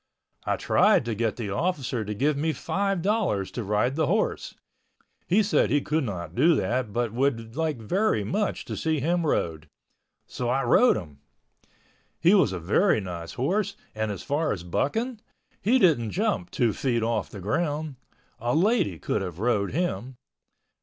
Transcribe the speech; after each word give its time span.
I 0.47 0.55
tried 0.55 1.05
to 1.05 1.13
get 1.13 1.35
the 1.35 1.51
officer 1.51 2.03
to 2.03 2.15
give 2.15 2.35
me 2.35 2.53
five 2.53 3.03
dollars 3.03 3.51
to 3.51 3.63
ride 3.63 3.95
the 3.95 4.07
horse. 4.07 4.55
He 5.27 5.43
said 5.43 5.69
he 5.69 5.79
could 5.79 6.03
not 6.03 6.33
do 6.33 6.55
that 6.55 6.91
but 6.91 7.13
would 7.13 7.55
like 7.55 7.77
very 7.77 8.23
much 8.23 8.65
to 8.65 8.75
see 8.75 8.99
him 8.99 9.27
rode. 9.27 9.67
So 10.25 10.49
I 10.49 10.63
rode 10.63 10.97
him. 10.97 11.19
He 12.19 12.33
was 12.33 12.51
a 12.51 12.57
very 12.59 12.99
nice 12.99 13.33
horse 13.33 13.75
and 13.93 14.09
as 14.11 14.23
far 14.23 14.51
as 14.51 14.63
bucking, 14.63 15.21
he 15.61 15.77
didn't 15.77 16.09
jump 16.09 16.49
two 16.49 16.73
feet 16.73 17.03
off 17.03 17.29
the 17.29 17.39
ground. 17.39 17.97
A 18.39 18.55
lady 18.55 18.97
could 18.97 19.21
have 19.21 19.37
rode 19.37 19.71
him. 19.71 20.15